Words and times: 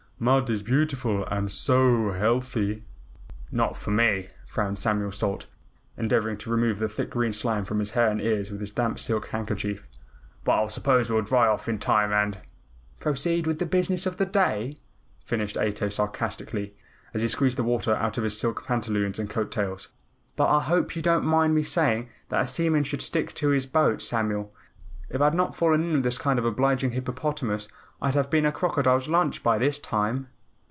"Mud 0.23 0.51
is 0.51 0.61
beautiful 0.61 1.25
and 1.31 1.51
SO 1.51 2.11
healthy." 2.11 2.83
"Not 3.51 3.75
for 3.75 3.89
me," 3.89 4.27
frowned 4.45 4.77
Samuel 4.77 5.11
Salt, 5.11 5.47
endeavoring 5.97 6.37
to 6.37 6.49
remove 6.51 6.77
the 6.77 6.87
thick 6.87 7.09
green 7.09 7.33
slime 7.33 7.65
from 7.65 7.79
his 7.79 7.89
hair 7.97 8.07
and 8.07 8.21
ears 8.21 8.51
with 8.51 8.61
his 8.61 8.69
damp 8.69 8.99
silk 8.99 9.29
handkerchief. 9.29 9.87
"But 10.43 10.61
I 10.63 10.67
suppose 10.67 11.09
we'll 11.09 11.23
dry 11.23 11.47
off 11.47 11.67
in 11.67 11.79
time 11.79 12.13
and" 12.13 12.37
"Proceed 12.99 13.47
with 13.47 13.57
the 13.57 13.65
business 13.65 14.05
of 14.05 14.17
the 14.17 14.27
day," 14.27 14.77
finished 15.25 15.57
Ato 15.57 15.89
sarcastically, 15.89 16.75
as 17.15 17.23
he 17.23 17.27
squeezed 17.27 17.57
the 17.57 17.63
water 17.63 17.95
out 17.95 18.19
of 18.19 18.23
his 18.23 18.37
silk 18.39 18.63
pantaloons 18.67 19.17
and 19.17 19.27
coat 19.27 19.49
tails. 19.51 19.89
"But 20.35 20.49
I 20.49 20.59
hope 20.61 20.95
you 20.95 21.01
don't 21.01 21.25
mind 21.25 21.55
my 21.55 21.63
saying 21.63 22.09
that 22.29 22.43
a 22.43 22.47
seaman 22.47 22.83
should 22.83 23.01
stick 23.01 23.33
to 23.33 23.49
his 23.49 23.65
boats, 23.65 24.05
Samuel. 24.07 24.53
If 25.09 25.19
I 25.19 25.25
had 25.25 25.33
not 25.33 25.55
fallen 25.55 25.81
in 25.83 25.93
with 25.93 26.03
this 26.03 26.17
kind 26.17 26.37
and 26.39 26.47
obliging 26.47 26.91
hippopotamus, 26.91 27.67
I'd 28.01 28.15
have 28.15 28.29
been 28.31 28.45
a 28.45 28.51
crocodile's 28.51 29.09
lunch 29.09 29.43
by 29.43 29.57
this 29.59 29.77
time." 29.77 30.25